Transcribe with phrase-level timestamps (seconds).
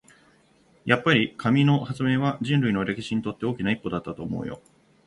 [0.83, 4.59] やっぱり、紙の発明は人類の歴史にとって大きな一歩だったと思うよ。